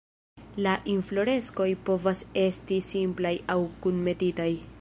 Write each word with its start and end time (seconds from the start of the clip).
La 0.67 0.71
infloreskoj 0.93 1.69
povas 1.91 2.25
esti 2.47 2.81
simplaj 2.95 3.37
aŭ 3.57 3.59
kunmetitaj. 3.85 4.53